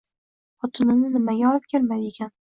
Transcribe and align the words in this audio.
Xotinini 0.63 1.11
nimaga 1.17 1.47
olib 1.53 1.69
kelmadiykin 1.77 2.35